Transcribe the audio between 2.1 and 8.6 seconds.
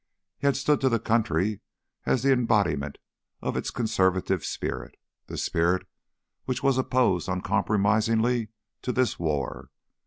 the embodiment of its conservative spirit, the spirit which was opposed uncompromisingly